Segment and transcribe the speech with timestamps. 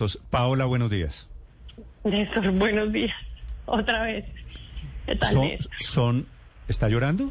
[0.00, 1.28] Entonces, Paola, buenos días.
[2.04, 3.14] Néstor, buenos días.
[3.66, 4.24] Otra vez.
[5.04, 6.26] ¿Qué tal, son-
[6.68, 7.30] ¿Está llorando?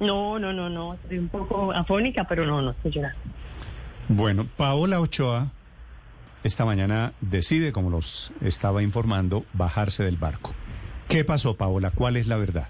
[0.00, 0.92] No, no, no, no.
[0.92, 3.18] Estoy un poco afónica, pero no, no estoy llorando.
[4.10, 5.52] Bueno, Paola Ochoa
[6.44, 10.52] esta mañana decide, como los estaba informando, bajarse del barco.
[11.08, 11.92] ¿Qué pasó, Paola?
[11.92, 12.68] ¿Cuál es la verdad?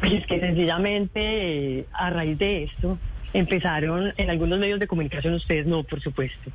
[0.00, 2.98] Pues es que sencillamente, eh, a raíz de esto,
[3.32, 6.50] empezaron en algunos medios de comunicación, ustedes no, por supuesto,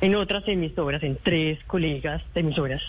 [0.00, 2.82] en otras emisoras, en tres colegas de emisoras,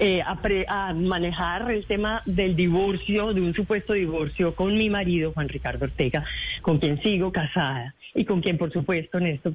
[0.00, 5.48] eh, a, manejar el tema del divorcio, de un supuesto divorcio con mi marido, Juan
[5.48, 6.24] Ricardo Ortega,
[6.62, 9.54] con quien sigo casada y con quien, por supuesto, en esto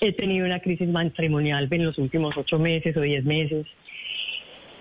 [0.00, 3.66] he tenido una crisis matrimonial en los últimos ocho meses o diez meses,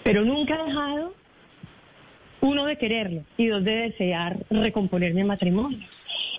[0.04, 1.14] pero nunca he dejado
[2.42, 5.88] uno de quererlo y dos de desear recomponer mi matrimonio.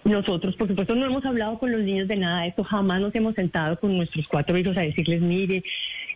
[0.06, 3.12] Nosotros, por supuesto, no hemos hablado con los niños de nada de esto, jamás nos
[3.16, 5.64] hemos sentado con nuestros cuatro hijos a decirles, mire,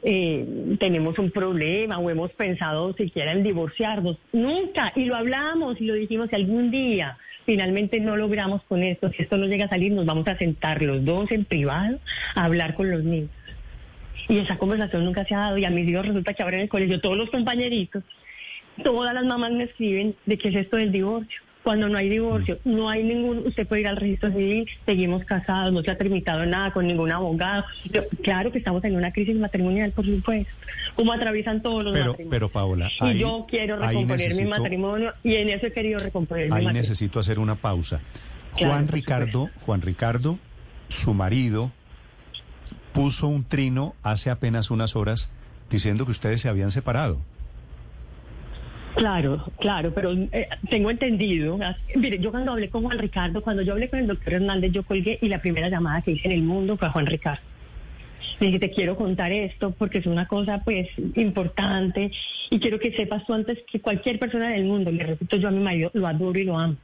[0.04, 4.16] eh, tenemos un problema o hemos pensado siquiera en divorciarnos.
[4.32, 9.10] Nunca, y lo hablamos y lo dijimos, si algún día finalmente no logramos con esto,
[9.10, 11.98] si esto no llega a salir, nos vamos a sentar los dos en privado
[12.36, 13.30] a hablar con los niños.
[14.28, 16.62] Y esa conversación nunca se ha dado y a mis hijos resulta que ahora en
[16.62, 18.04] el colegio todos los compañeritos
[18.84, 21.40] todas las mamás me escriben de qué es esto del divorcio.
[21.62, 25.72] Cuando no hay divorcio, no hay ningún, usted puede ir al registro civil, seguimos casados,
[25.72, 27.64] no se ha tramitado nada con ningún abogado.
[27.92, 30.50] Yo- claro que estamos en una crisis matrimonial, por supuesto,
[30.96, 32.30] como atraviesan todos los Pero, matrimonios.
[32.30, 35.98] pero Paola, y ahí- yo quiero ahí recomponer mi matrimonio y en eso he querido
[35.98, 36.80] recomponer mi Ahí matrimonio.
[36.80, 38.00] necesito hacer una pausa.
[38.56, 40.38] Claro, Juan Ricardo, Juan Ricardo,
[40.88, 41.70] su marido,
[42.92, 45.30] puso un trino hace apenas unas horas
[45.70, 47.18] diciendo que ustedes se habían separado.
[48.96, 51.58] Claro, claro, pero eh, tengo entendido.
[51.62, 54.72] as- Mire, yo cuando hablé con Juan Ricardo, cuando yo hablé con el doctor Hernández,
[54.72, 57.42] yo colgué y la primera llamada que hice en el mundo fue a Juan Ricardo.
[58.38, 62.10] Dije, te quiero contar esto porque es una cosa pues importante
[62.50, 65.50] y quiero que sepas tú antes que cualquier persona del mundo, le repito, yo a
[65.52, 66.76] mi marido lo adoro y lo amo.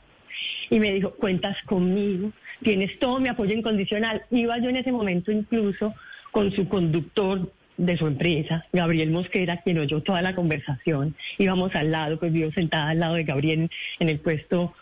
[0.70, 2.30] Y me dijo, cuentas conmigo,
[2.62, 4.22] tienes todo mi apoyo incondicional.
[4.30, 5.94] Iba yo en ese momento incluso
[6.30, 11.14] con su conductor de su empresa, Gabriel Mosquera, quien oyó toda la conversación.
[11.38, 14.74] Íbamos al lado, pues vivo sentada al lado de Gabriel en el puesto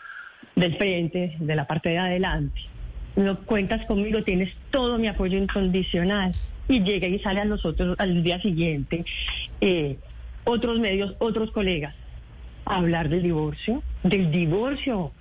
[0.55, 2.59] del frente, de la parte de adelante.
[3.15, 6.33] No cuentas conmigo, tienes todo mi apoyo incondicional.
[6.67, 9.05] Y llega y sale a nosotros al día siguiente,
[9.61, 9.97] eh,
[10.45, 11.93] otros medios, otros colegas,
[12.65, 15.11] a hablar del divorcio, del divorcio.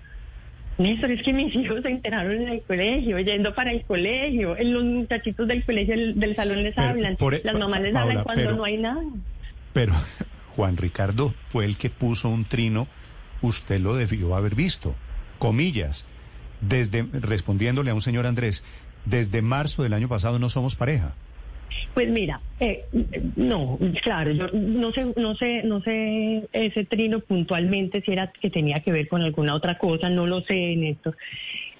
[0.79, 4.73] Néstor, es que mis hijos se enteraron en el colegio, yendo para el colegio, en
[4.73, 7.93] los muchachitos del colegio, del, del salón les Pero, hablan, por- e- las mamás les
[7.93, 9.03] Paola, hablan cuando pero- no hay nada.
[9.73, 9.93] Pero
[10.57, 12.89] Juan Ricardo fue el que puso un trino,
[13.43, 14.95] usted lo debió haber visto.
[15.39, 16.07] Comillas,
[16.61, 18.65] desde respondiéndole a un señor Andrés,
[19.05, 21.15] desde marzo del año pasado no somos pareja.
[21.95, 22.85] Pues mira, eh,
[23.37, 28.51] no, claro, yo no sé, no sé, no sé ese trino puntualmente si era que
[28.51, 31.17] tenía que ver con alguna otra cosa, no lo sé, Néstor.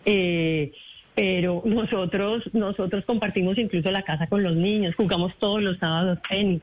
[0.05, 0.73] Eh,
[1.15, 6.63] pero nosotros, nosotros compartimos incluso la casa con los niños, jugamos todos los sábados tenis,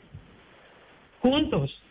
[1.22, 1.81] juntos.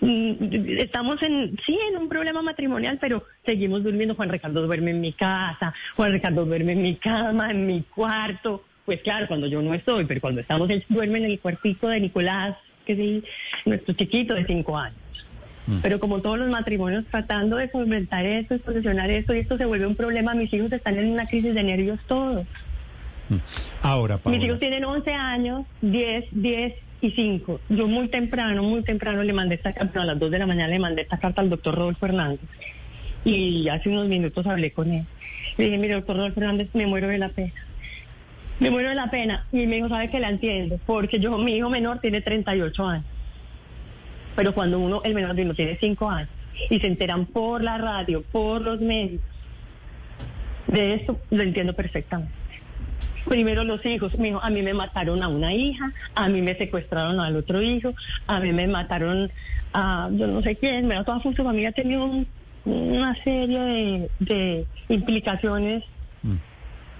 [0.00, 0.34] Mm,
[0.78, 4.14] Estamos en, sí, en un problema matrimonial, pero seguimos durmiendo.
[4.14, 8.64] Juan Ricardo duerme en mi casa, Juan Ricardo duerme en mi cama, en mi cuarto.
[8.84, 12.00] Pues claro, cuando yo no estoy, pero cuando estamos, él duerme en el cuartico de
[12.00, 13.24] Nicolás, que es
[13.64, 14.98] nuestro chiquito de cinco años.
[15.80, 19.64] Pero como todos los matrimonios, tratando de solventar esto, de solucionar esto, y esto se
[19.64, 22.46] vuelve un problema, mis hijos están en una crisis de nervios todos.
[23.80, 27.60] Ahora, Paola, Mis hijos tienen 11 años, 10, 10 y 5.
[27.70, 30.68] Yo muy temprano, muy temprano le mandé esta carta, a las 2 de la mañana
[30.68, 32.40] le mandé esta carta al doctor Rodolfo Hernández.
[33.24, 35.06] Y hace unos minutos hablé con él.
[35.56, 37.54] Le dije, mire, doctor Rodolfo Hernández, me muero de la pena.
[38.60, 39.46] Me muero de la pena.
[39.52, 40.78] Y me dijo, ¿sabe que la entiendo?
[40.86, 43.04] Porque yo, mi hijo menor tiene 38 años.
[44.36, 46.28] Pero cuando uno, el menor de uno tiene 5 años,
[46.70, 49.20] y se enteran por la radio, por los medios,
[50.66, 52.32] de esto, lo entiendo perfectamente.
[53.26, 56.56] Primero los hijos, mi hijo, a mí me mataron a una hija, a mí me
[56.56, 57.94] secuestraron al otro hijo,
[58.26, 59.30] a mí me mataron
[59.72, 62.26] a yo no sé quién, pero toda su familia tenido un-
[62.64, 65.84] una serie de, implicaciones.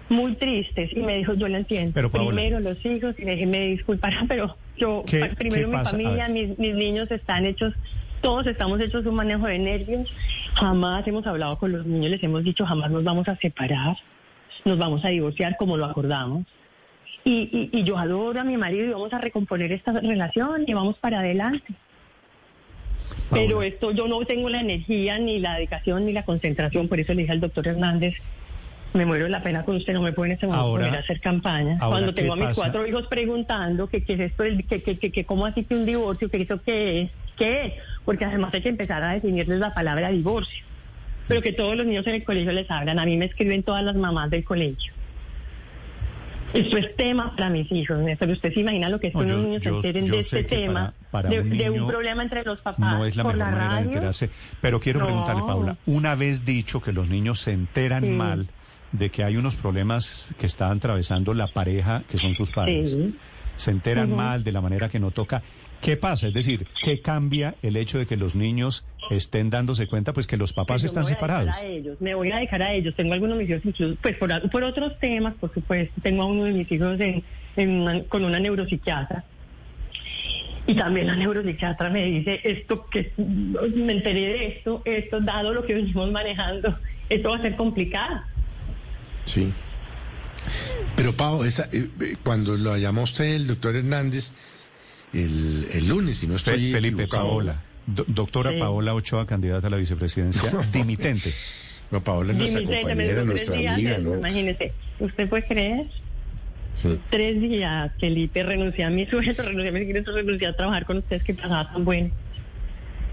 [0.08, 1.92] Muy tristes y me dijo, yo lo entiendo.
[1.94, 5.76] Pero, Paola- primero los hijos y me, me disculpará, pero yo, ¿Qué- pa- primero qué
[5.76, 7.72] mi familia, mis, mis niños están hechos,
[8.20, 10.08] todos estamos hechos un manejo de nervios.
[10.54, 13.96] Jamás hemos hablado con los niños, les hemos dicho, jamás nos vamos a separar,
[14.64, 16.44] nos vamos a divorciar como lo acordamos.
[17.26, 20.74] Y, y, y yo adoro a mi marido y vamos a recomponer esta relación y
[20.74, 21.72] vamos para adelante.
[23.30, 26.88] Pero esto yo no tengo la energía, ni la dedicación, ni la concentración.
[26.88, 28.14] Por eso le dije al doctor Hernández,
[28.94, 30.98] me muero de la pena con usted, no me puede en este momento Ahora- poner
[31.00, 31.72] a hacer campaña.
[31.80, 32.60] ahora, Cuando ¿qué tengo a mis pasa?
[32.62, 35.84] cuatro hijos preguntando que qué es esto, que, que, que, que cómo así que un
[35.84, 37.72] divorcio, que eso qué es, qué es.
[38.04, 40.64] Porque además hay que empezar a definirles la palabra divorcio.
[41.26, 42.98] Pero que todos los niños en el colegio les hablan.
[42.98, 44.92] A mí me escriben todas las mamás del colegio.
[46.52, 48.28] Esto es tema para mis hijos, Néstor.
[48.28, 50.46] Usted se imagina lo que es que No, unos yo- niños se enteren de este
[50.46, 53.34] que tema, para- para de, un de problema entre los papás No es la por
[53.34, 53.90] mejor la manera de radio.
[53.92, 54.30] enterarse.
[54.60, 55.06] Pero quiero No.
[55.06, 58.08] preguntarle, Paula, una vez dicho que los niños se enteran Sí.
[58.10, 58.46] mal
[58.98, 63.14] de que hay unos problemas que está atravesando la pareja, que son sus padres, Sí.
[63.56, 65.42] se enteran mal de la manera que no toca,
[65.80, 66.28] ¿qué pasa?
[66.28, 70.36] Es decir, ¿qué cambia el hecho de que los niños estén dándose cuenta pues que
[70.36, 71.46] los papás me están separados?
[71.56, 72.94] dedicar a ellos, me voy a dedicar a ellos.
[72.96, 76.00] Tengo algunos de mis hijos, incluso, pues por, por otros temas, por supuesto.
[76.02, 77.22] Tengo a uno de mis hijos en,
[77.56, 79.24] en una- con una neuropsiquiatra.
[80.66, 85.62] Y también la neuropsiquiatra me dice, esto que me enteré de esto, esto dado lo
[85.64, 86.78] que venimos manejando,
[87.10, 88.22] esto va a ser complicado.
[89.24, 89.52] Sí.
[90.96, 94.32] Pero Pau, esa, eh, eh, cuando lo llamó usted el doctor Hernández
[95.12, 97.28] el, el lunes, si no estoy Felipe, equivocado.
[97.28, 97.62] Paola.
[97.86, 98.58] Do- doctora Sí.
[98.58, 101.32] Paola Ochoa, candidata a la vicepresidencia, dimitente.
[101.90, 104.14] No, Paola es nuestra Dimitente, me compañera, nuestra tres días, amiga, ¿no?
[104.18, 105.86] Imagínese, ¿usted puede creer?
[106.76, 106.98] Sí.
[107.10, 110.98] Tres días, Felipe, renuncié a mi sueldo, renuncié a mi ingreso, renuncié a trabajar con
[110.98, 112.10] ustedes que pasaba tan bueno.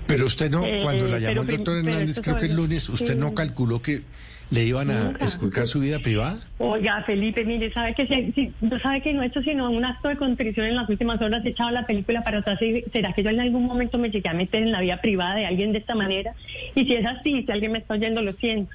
[0.08, 2.90] Pero usted no, Eh, cuando la llamó pero el doctor Hernández, creo que el lunes,
[2.90, 3.16] ¿usted sí.
[3.16, 4.02] no calculó que
[4.50, 6.38] le iban a esculcar su vida privada?
[6.58, 9.86] Oiga, Felipe, mire, sabe que si, si- no sabe que no he hecho sino un
[9.86, 12.62] acto de contrición en las últimas horas, he echado la película para atrás.
[12.62, 15.36] y ¿Será que yo en algún momento me llegué a meter en la vida privada
[15.36, 16.34] de alguien de esta manera?
[16.76, 18.72] Y si es así, si alguien me está oyendo, lo siento.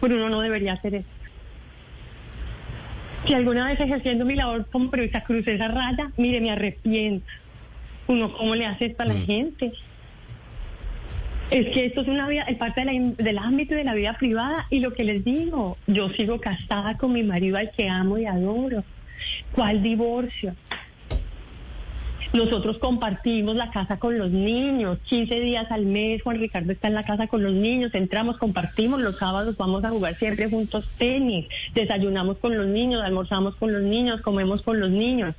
[0.00, 1.08] Pero uno no debería hacer eso.
[3.26, 7.26] Si alguna vez ejerciendo mi labor como periodista crucé esa raya, mire, me arrepiento.
[8.06, 9.26] Uno, ¿cómo le hace esto a la Mm.
[9.26, 9.72] gente?
[11.50, 14.78] Es que esto es una vida, es parte del ámbito de la vida privada y
[14.78, 18.84] lo que les digo, yo sigo casada con mi marido al que amo y adoro.
[19.52, 20.54] ¿Cuál divorcio?
[22.32, 26.94] Nosotros compartimos la casa con los niños, 15 días al mes, Juan Ricardo está en
[26.94, 31.48] la casa con los niños, entramos, compartimos, los sábados vamos a jugar siempre juntos tenis,
[31.74, 35.34] desayunamos con los niños, almorzamos con los niños, comemos con los niños.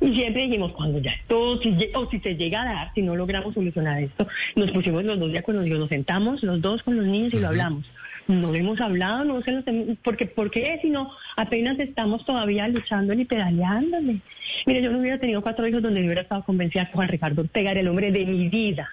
[0.00, 3.16] Y siempre dijimos, cuando ya todo, si, o si se llega a dar, si no
[3.16, 4.26] logramos solucionar esto,
[4.56, 7.40] nos pusimos los dos de acuerdo, digo, nos sentamos los dos con los niños y
[7.40, 7.86] lo hablamos.
[8.26, 9.64] No lo hemos hablado, no se los
[10.02, 10.78] porque ¿por qué?
[10.80, 14.20] Si no, apenas estamos todavía luchando y pedaleándole.
[14.64, 17.42] Mire, yo no hubiera tenido cuatro hijos donde yo hubiera estado convencida que Juan Ricardo
[17.42, 18.88] Ortega era el hombre de mi vida.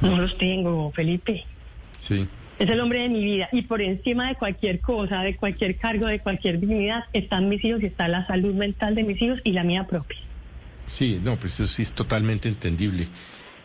[0.00, 1.44] No los tengo, Felipe.
[1.98, 2.26] Sí.
[2.58, 6.06] Es el hombre de mi vida y por encima de cualquier cosa, de cualquier cargo,
[6.06, 9.52] de cualquier dignidad, están mis hijos y está la salud mental de mis hijos y
[9.52, 10.18] la mía propia.
[10.88, 13.08] Sí, no, pues eso sí es totalmente entendible.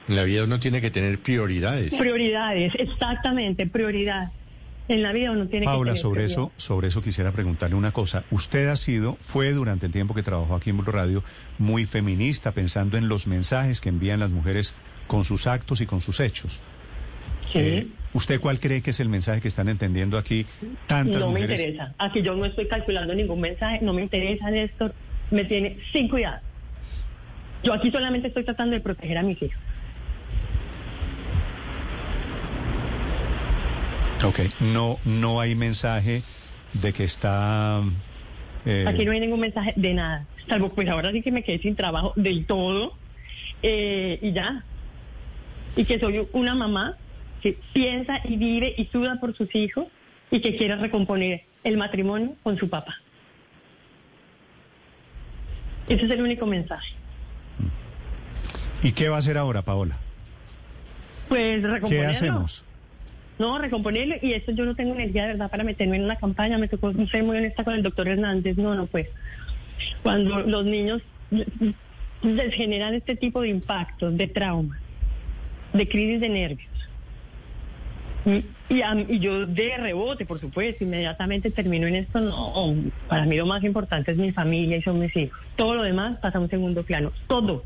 [0.08, 1.96] En la vida uno tiene que tener prioridades.
[1.96, 4.32] Prioridades, exactamente, prioridad.
[4.90, 6.44] En la vida uno tiene que Paula, tener sobre prioridad.
[6.44, 8.26] eso, sobre eso quisiera preguntarle una cosa.
[8.32, 11.24] Usted ha sido, fue durante el tiempo que trabajó aquí en Blue Radio,
[11.58, 14.76] muy feminista, pensando en los mensajes que envían las mujeres
[15.08, 16.62] con sus actos y con sus hechos.
[17.52, 17.60] Sí.
[17.60, 20.46] Eh, ¿Usted cuál cree que es el mensaje que están entendiendo aquí
[20.88, 21.60] tantas no me mujeres?
[21.62, 21.94] interesa.
[21.98, 24.94] Aquí yo no estoy calculando ningún mensaje, no me interesa, Néstor.
[25.32, 26.40] Me tiene sin cuidado.
[27.64, 29.58] Yo aquí solamente estoy tratando de proteger a mis hijos.
[34.24, 36.22] Ok, no, no hay mensaje
[36.74, 37.82] de que está...
[38.66, 40.26] eh, Aquí no hay ningún mensaje de nada.
[40.48, 42.94] Salvo pues ahora sí que me quedé sin trabajo del todo.
[43.64, 44.64] eh, y ya.
[45.76, 46.96] Y que soy una mamá
[47.44, 49.88] que piensa y vive y suda por sus hijos
[50.32, 52.96] y que quiere recomponer el matrimonio con su papá.
[55.90, 56.96] Ese es el único mensaje.
[58.82, 59.98] ¿Y qué va a hacer ahora, Paola?
[61.28, 62.10] Pues ¿Qué recomponerlo.
[62.12, 62.64] hacemos?
[63.38, 64.16] No, recomponerlo.
[64.22, 66.58] Y esto yo no tengo energía de verdad para meterme en una campaña.
[66.58, 68.56] Me tocó ser muy honesta con el doctor Hernández.
[68.56, 69.10] No, no, pues.
[70.02, 71.02] Cuando los niños
[72.52, 74.80] generan este tipo de impactos, de trauma,
[75.74, 76.74] de crisis de nervios.
[78.26, 82.20] Y, y a- y yo de rebote, por supuesto, inmediatamente termino en esto.
[82.22, 82.74] No,
[83.10, 85.38] para mí lo más importante es mi familia y son mis hijos.
[85.58, 87.12] Todo lo demás pasa a un segundo plano.
[87.28, 87.64] Todo.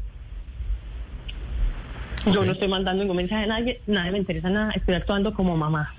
[2.25, 5.55] Yo no estoy mandando ningún mensaje a nadie, nadie me interesa nada, estoy actuando como
[5.55, 5.93] mamá.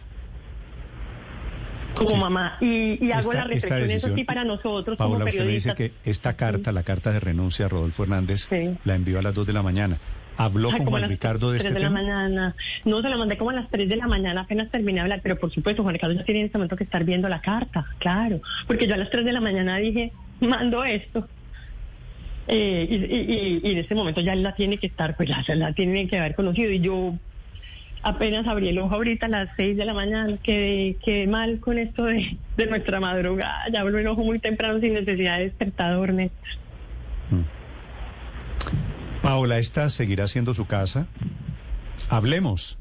[1.94, 2.16] como Sí.
[2.16, 2.56] mamá.
[2.60, 5.50] Y, y hago Esta- la reflexión, eso decisión- sí, para nosotros Paula, como usted me
[5.50, 8.76] dice que esta carta, la carta de renuncia a Rodolfo Hernández, Sí.
[8.84, 9.98] la envió a las 2 de la mañana.
[10.38, 12.00] ¿Habló Ay, con Juan Ricardo de 3 este de la tema?
[12.02, 12.54] mañana.
[12.85, 15.21] No, se lo mandé como a las 3 de la mañana, apenas terminé de hablar,
[15.23, 17.85] pero por supuesto, Juan Ricardo ya tiene en este momento que estar viendo la carta,
[17.99, 21.28] claro, porque yo a las 3 de la mañana dije, mando esto.
[22.47, 25.28] Eh, y, y- y- y en este momento ya él la tiene que estar, pues
[25.28, 26.71] la, la tiene que haber conocido.
[26.71, 27.14] Y yo
[28.02, 31.78] apenas abrí el ojo ahorita a las 6 de la mañana, quedé, quedé mal con
[31.78, 33.64] esto de, de nuestra madrugada.
[33.73, 36.49] Ya abro el ojo muy temprano sin necesidad de despertador, Néstor.
[39.22, 41.06] Paola, esta seguirá siendo su casa.
[42.08, 42.78] Hablemos.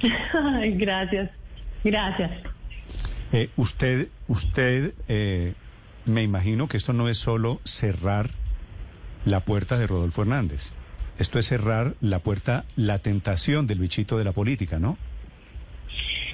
[0.32, 1.30] Ay, gracias,
[1.82, 2.30] gracias.
[3.32, 5.54] Eh, usted, usted, eh,
[6.04, 8.30] me imagino que esto no es solo cerrar
[9.24, 10.72] la puerta de Rodolfo Hernández.
[11.18, 14.98] Esto es cerrar la puerta, la tentación del bichito de la política, ¿no?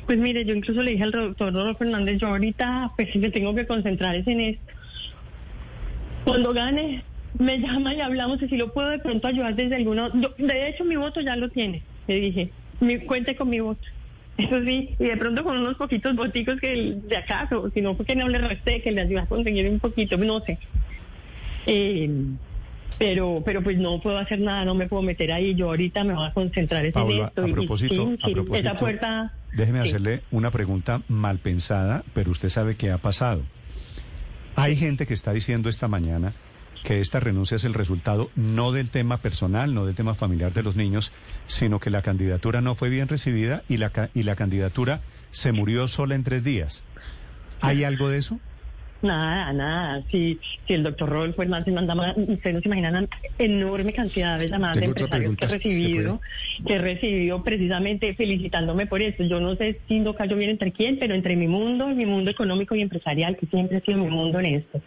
[0.06, 3.54] Pues mire, yo incluso le dije al doctor Rodolfo Fernández, yo ahorita pues me tengo
[3.54, 4.73] que concentrar es en esto.
[6.25, 7.04] Cuando gane,
[7.38, 10.10] me llama y hablamos y si lo puedo de pronto ayudar desde alguno.
[10.10, 12.50] de hecho, mi voto ya lo tiene, le dije.
[12.80, 13.80] Mi, cuente con mi voto.
[14.38, 18.06] Eso sí, y de pronto con unos poquitos voticos que de acaso, si no fue
[18.06, 20.58] que no le resté, que le ayude a conseguir un poquito, no sé.
[21.66, 22.10] Eh,
[22.99, 25.54] pero, pero pues no puedo hacer nada, no me puedo meter ahí.
[25.54, 27.42] Yo ahorita me voy a concentrar en Paula, esto.
[27.42, 29.32] a y- y propósito, sí, a propósito, esa puerta.
[29.52, 29.88] déjeme sí.
[29.88, 33.42] hacerle una pregunta mal pensada, pero usted sabe qué ha pasado.
[34.56, 36.32] Hay gente que está diciendo esta mañana
[36.84, 40.62] que esta renuncia es el resultado no del tema personal, no del tema familiar de
[40.62, 41.12] los niños,
[41.46, 45.52] sino que la candidatura no fue bien recibida y la, ca- y la candidatura se
[45.52, 46.82] murió sola en tres días.
[47.60, 48.38] ¿Hay algo de eso?
[49.02, 50.02] Nada, nada.
[50.10, 53.08] Si, si el doctor Rodolfo Hernández mandaba, ustedes no se imaginan la
[53.38, 55.54] enorme cantidad de llamadas de Tengo otra empresarios que he pregunta, ¿se
[55.87, 56.20] recibido,
[56.66, 59.22] que he recibido precisamente felicitándome por eso.
[59.22, 62.30] Yo no sé si no cayó bien entre quién, pero entre mi mundo, mi mundo
[62.30, 64.82] económico y empresarial, que siempre ha sido mi mundo en esto.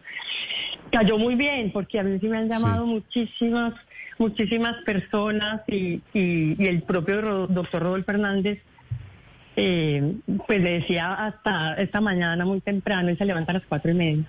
[0.93, 3.73] Cayó muy bien, porque a mí sí me han llamado muchísimas,
[4.19, 8.62] muchísimas personas y, y, y el propio Ro- doctor Rodolfo Hernández
[9.55, 10.13] eh,
[10.47, 13.95] pues le decía hasta esta mañana muy temprano, él se levanta a las cuatro y
[13.95, 14.23] media.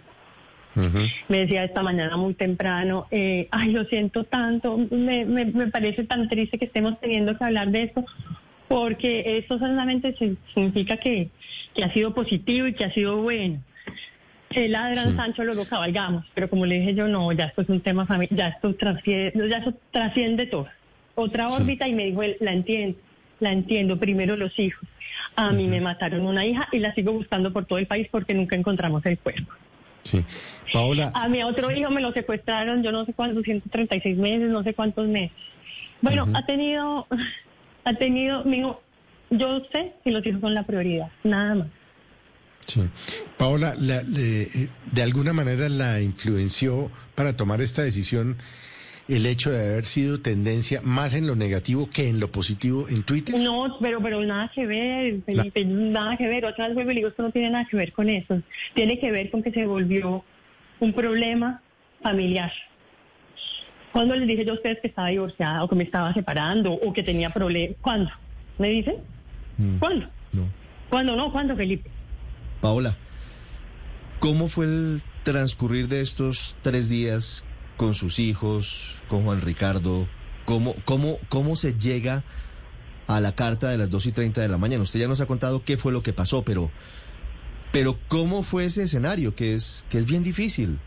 [1.29, 6.05] Me decía esta mañana muy temprano, eh, ay, lo siento tanto, me, me, me parece
[6.05, 8.05] tan triste que estemos teniendo que hablar de esto,
[8.69, 10.17] porque eso solamente
[10.55, 11.29] significa que,
[11.75, 13.61] que ha sido positivo y que ha sido bueno.
[14.55, 15.17] Que ladran Sí.
[15.17, 18.37] Sancho, luego cabalgamos, pero como le dije yo, no, ya esto es un tema familiar,
[18.39, 20.69] ya esto trasciende, ya eso trasciende todo.
[21.17, 21.57] Otra Sí.
[21.63, 22.99] órbita y me dijo él, la entiendo,
[23.41, 24.89] la entiendo, primero los hijos.
[25.37, 28.35] A mí me mataron una hija y la sigo buscando por todo el país porque
[28.35, 29.53] nunca encontramos el cuerpo.
[30.05, 30.25] Sí.
[30.73, 34.63] Paola, A mi otro hijo me lo secuestraron, yo no sé cuántos, 136 meses, no
[34.63, 35.37] sé cuántos meses.
[36.01, 37.07] Bueno, ha tenido,
[37.85, 38.83] ha tenido, hijo,
[39.31, 41.67] yo sé que los hijos son la prioridad, nada más.
[42.67, 42.83] Sí.
[43.37, 44.49] Paola la- le-
[44.93, 48.37] de alguna manera la influenció para tomar esta decisión
[49.07, 53.03] el hecho de haber sido tendencia más en lo negativo que en lo positivo en
[53.03, 53.39] Twitter.
[53.39, 56.47] No, pero pero nada que ver, Felipe, nada que ver.
[56.47, 58.41] Otra vez vuelvo y digo, esto no tiene nada que ver con eso.
[58.75, 60.25] Tiene que ver con que se volvió
[60.81, 61.61] un problema
[62.03, 62.51] familiar.
[63.93, 66.93] Cuando les dije yo a ustedes que estaba divorciada o que me estaba separando o
[66.93, 67.77] que tenía problemas?
[67.81, 68.11] ¿Cuándo?
[68.59, 68.97] ¿Me dicen?
[69.79, 70.07] ¿Cuándo?
[70.33, 70.49] No.
[70.89, 71.31] ¿Cuándo no?
[71.31, 71.91] ¿Cuándo, Felipe?
[72.65, 72.97] Paola,
[74.21, 77.45] ¿cómo fue el transcurrir de estos tres días
[77.77, 80.09] con sus hijos, con Juan Ricardo?
[80.47, 82.25] ¿Cómo, cómo, cómo se llega
[83.07, 84.83] a la carta de las 2 y 30 de la mañana?
[84.83, 86.71] Usted ya nos ha contado qué fue lo que pasó, pero,
[87.71, 89.35] pero ¿cómo fue ese escenario?
[89.35, 90.79] Que es, que es bien difícil.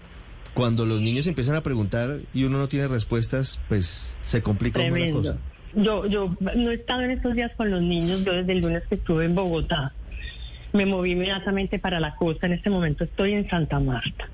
[0.55, 5.19] Cuando los niños empiezan a preguntar y uno no tiene respuestas, pues se complica Tremendo.
[5.19, 5.38] cosa.
[5.75, 8.81] Yo, yo no he estado en estos días con los niños, yo desde el lunes
[8.89, 9.93] que estuve en Bogotá.
[10.77, 14.29] Me moví inmediatamente para la costa, en este momento estoy en Santa Marta,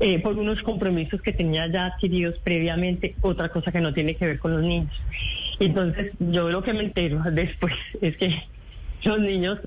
[0.00, 4.26] eh, por unos compromisos que tenía ya adquiridos previamente, otra cosa que no tiene que
[4.26, 4.92] ver con los niños.
[5.58, 8.42] Entonces, yo lo que me entero después es que
[9.02, 9.60] los niños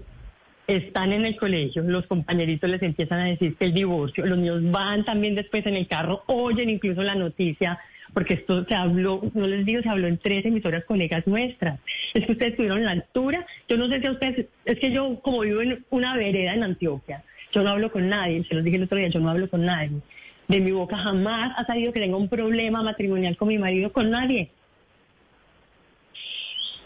[0.68, 4.70] están en el colegio, los compañeritos les empiezan a decir que el divorcio, los niños
[4.70, 7.80] van también después en el carro, oyen incluso la noticia,
[8.14, 11.80] porque esto se habló, no les digo, se habló en tres emisoras colegas nuestras.
[12.14, 14.92] Es que ustedes estuvieron en la altura, yo no sé si a ustedes, es que
[14.92, 18.64] yo como vivo en una vereda en Antioquia, yo no hablo con nadie, se los
[18.64, 20.02] dije el otro día, yo no hablo con nadie.
[20.48, 24.10] De mi boca jamás ha salido que tenga un problema matrimonial con mi marido, con
[24.10, 24.52] nadie.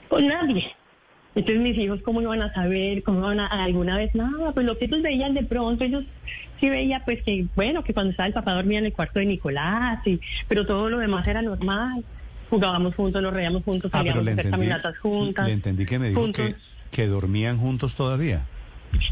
[0.07, 0.71] Con nadie.
[1.33, 3.03] Entonces mis hijos, ¿cómo iban a saber?
[3.03, 4.13] ¿Cómo iban a alguna vez?
[4.13, 6.05] Nada, pues lo que ellos veían de pronto, ellos
[6.59, 9.25] sí veían pues que, bueno, que cuando estaba el papá dormía en el cuarto de
[9.25, 12.03] Nicolás, y, pero todo lo demás era normal.
[12.49, 15.47] Jugábamos juntos, nos reíamos juntos, Ah, salíamos a hacer caminatas juntas.
[15.47, 16.45] le entendí que me dijo juntos.
[16.45, 16.55] que,
[16.91, 18.41] que dormían juntos todavía.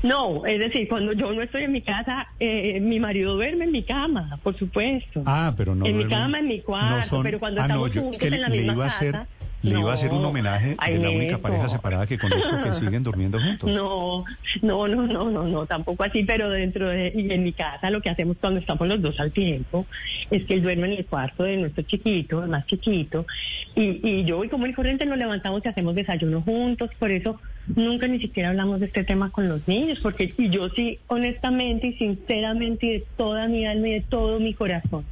[0.01, 3.71] No, es decir, cuando yo no estoy en mi casa, eh, mi marido duerme en
[3.71, 5.23] mi cama, por supuesto.
[5.25, 7.73] Ah, pero no En mi cama, en mi cuarto, no son- pero cuando ah, no,
[7.73, 9.27] estamos yo- juntos es que en la le misma iba a hacer, casa,
[9.63, 13.01] le iba a hacer un homenaje de la única pareja separada que conozco que siguen
[13.01, 13.73] durmiendo juntos.
[13.73, 14.25] No,
[14.61, 18.01] no, no, no, no, no, tampoco así, pero dentro de, y en mi casa lo
[18.01, 19.85] que hacemos cuando estamos los dos al tiempo
[20.29, 23.25] es que él duerme en el cuarto de nuestro chiquito, el más chiquito,
[23.73, 27.39] y, y yo y como y corriente nos levantamos y hacemos desayuno juntos, por eso
[27.67, 31.87] nunca ni siquiera hablamos de este tema con los niños, porque y yo sí, honestamente
[31.87, 35.05] y sinceramente y de toda mi alma y de todo mi corazón,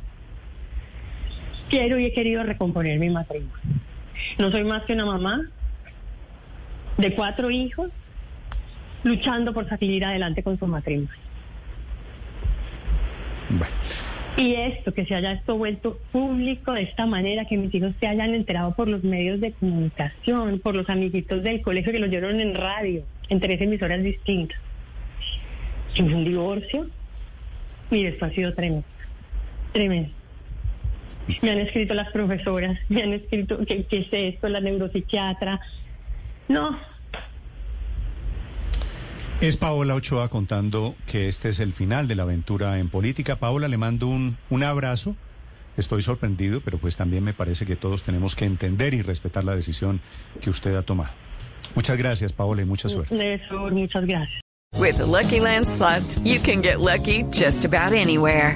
[1.70, 3.81] quiero y he querido recomponer mi matrimonio.
[4.38, 5.50] No soy más que una mamá
[6.98, 7.90] de cuatro hijos
[9.04, 11.10] luchando por salir adelante con su matrimonio.
[13.50, 13.74] Bueno,
[14.38, 18.08] Y esto, que se haya esto vuelto público de esta manera, que mis hijos se
[18.08, 22.40] hayan enterado por los medios de comunicación, por los amiguitos del colegio que lo oyeron
[22.40, 24.58] en radio, en tres emisoras distintas.
[25.94, 26.88] Que fue un divorcio,
[27.90, 28.88] mire, esto ha sido tremendo.
[29.74, 30.21] Tremendo.
[31.42, 35.60] Me han escrito las profesoras, me han escrito qué qué es esto, la neuropsiquiatra.
[36.48, 36.78] No,
[39.42, 43.38] es Paola Ochoa contando que este es el final de la aventura en política.
[43.38, 45.16] Paola, le mando un, un abrazo.
[45.78, 49.56] Estoy sorprendido, pero pues también me parece que todos tenemos que entender y respetar la
[49.56, 50.00] decisión
[50.42, 51.12] que usted ha tomado.
[51.74, 53.42] Muchas gracias, Paola, y mucha suerte.
[53.72, 54.42] Muchas gracias.
[54.78, 58.56] With the Lucky Land slots, you can get lucky just about anywhere.